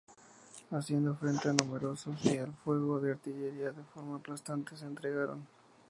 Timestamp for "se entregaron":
4.75-5.45